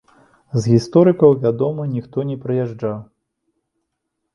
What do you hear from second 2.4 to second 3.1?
прыязджаў.